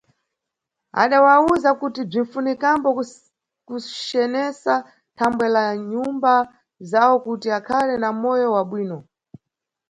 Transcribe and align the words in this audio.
Adawawuza 1.03 1.69
kuti 1.81 2.01
bzinʼfunikambo 2.09 2.87
kucenesa 3.67 4.73
thambwe 5.17 5.47
la 5.55 5.65
nyumba 5.91 6.33
zawo 6.89 7.15
kuti 7.25 7.47
akhale 7.57 7.93
na 8.01 8.09
moyo 8.21 8.47
wabwino. 8.55 8.97